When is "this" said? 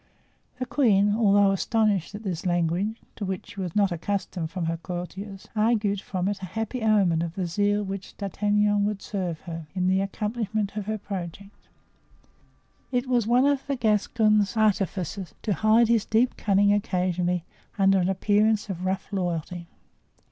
2.23-2.43